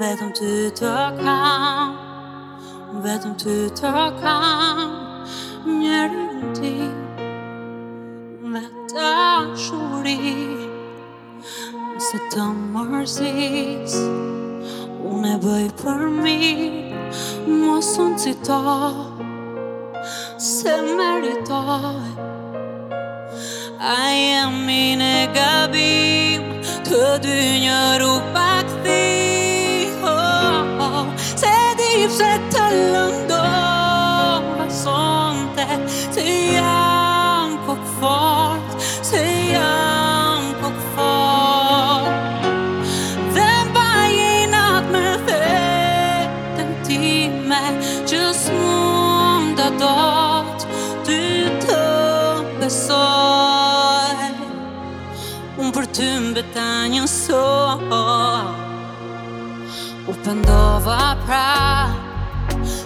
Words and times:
vetëm 0.00 0.28
ty 0.38 0.50
të 0.78 0.90
kam 1.18 1.90
vetëm 3.04 3.32
ty 3.42 3.56
të 3.78 3.90
kam 4.22 4.80
njerë 5.80 6.22
në 6.38 6.48
ti 6.56 6.70
me 8.54 8.62
të 8.92 9.08
shuri 9.64 10.14
nëse 11.40 12.22
të 12.32 12.46
mërzis 12.76 13.98
unë 15.10 15.34
e 15.34 15.38
bëj 15.44 15.68
për 15.82 16.06
mi 16.16 16.36
mos 17.60 17.92
unë 18.06 18.22
cito 18.24 18.60
se 20.50 20.78
meritoj 21.00 22.28
a 23.92 23.96
jemi 24.16 24.82
në 25.04 25.14
gabim 25.36 26.50
të 26.88 27.04
dy 27.26 27.38
një 27.66 27.80
rupa 28.04 28.39
Se 32.20 32.28
të 32.52 32.62
lëndoha 32.92 34.64
son 34.78 35.38
të 35.56 35.64
fort 38.00 38.82
Se 39.10 39.20
janë 39.24 40.70
fort 40.90 42.44
Dhe 43.36 43.46
në 43.46 43.70
bajinat 43.78 44.90
me 44.96 45.04
vetën 45.30 46.74
ti 46.88 46.98
Me 47.48 47.62
gjësë 48.04 48.52
mundat 48.58 49.86
atë 49.88 50.76
Ty 51.08 51.18
të 51.64 51.78
besoj 52.60 53.00
Unë 55.56 55.72
për 55.72 55.88
një 56.92 57.06
soj 57.14 57.78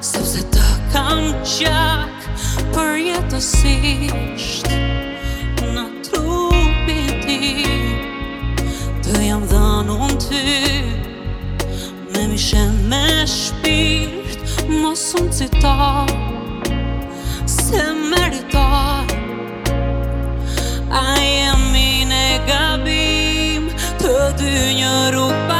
Sepse 0.00 0.42
të 0.54 0.64
kam 0.92 1.30
gjak 1.46 2.26
Për 2.74 2.94
jetësisht 3.06 4.70
Në 5.76 5.84
trupi 6.06 6.96
ti 7.22 7.76
Të 9.04 9.22
jam 9.28 9.46
dhanu 9.52 9.98
në 10.02 10.18
ty 10.24 10.56
Me 12.10 12.26
mishen 12.32 12.74
me 12.90 13.04
shpirt 13.30 14.66
Mosun 14.68 15.30
cita 15.38 15.74
Se 17.58 17.84
merita 18.10 18.66
A 20.90 21.06
jemi 21.22 21.88
në 22.10 22.24
gabim 22.50 23.70
Të 24.02 24.16
dy 24.42 24.54
një 24.82 24.96
rupa 25.16 25.59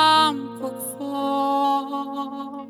look 0.61 0.79
for. 0.97 2.60